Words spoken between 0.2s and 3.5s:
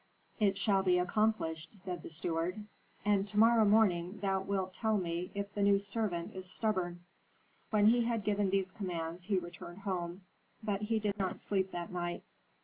"It shall be accomplished," said the steward. "And to